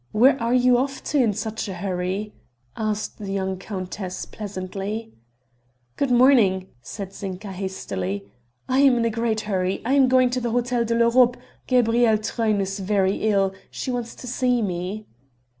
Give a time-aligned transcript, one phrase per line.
[0.13, 2.33] Where are you off to in such a hurry?"
[2.75, 5.13] asked the young countess pleasantly.
[5.95, 8.25] "Good morning," said Zinka hastily,
[8.67, 11.37] "I am in a great hurry I am going to the Hotel de l'Europe;
[11.67, 15.05] Gabrielle Truyn is very ill she wants to see me."